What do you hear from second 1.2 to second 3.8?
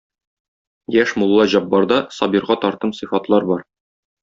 мулла Җаббарда Сабирга тартым сыйфатлар бар.